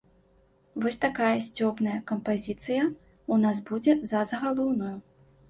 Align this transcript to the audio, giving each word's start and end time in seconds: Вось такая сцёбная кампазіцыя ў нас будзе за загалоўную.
Вось 0.83 0.95
такая 1.03 1.35
сцёбная 1.47 1.97
кампазіцыя 2.13 2.81
ў 3.31 3.35
нас 3.45 3.57
будзе 3.69 3.97
за 4.15 4.25
загалоўную. 4.35 4.93